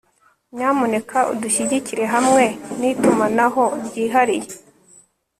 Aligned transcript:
Nyamuneka 0.55 1.17
udushyigikire 1.33 2.03
hamwe 2.13 2.43
nitumanaho 2.79 3.63
ryihariye 3.85 4.51